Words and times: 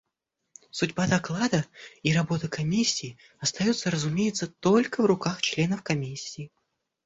Судьба 0.71 1.05
доклада 1.05 1.63
и 2.01 2.11
работа 2.11 2.47
Комиссии 2.47 3.19
остаются, 3.39 3.91
разумеется, 3.91 4.47
только 4.47 5.03
в 5.03 5.05
руках 5.05 5.43
членов 5.43 5.83
Комиссии. 5.83 6.49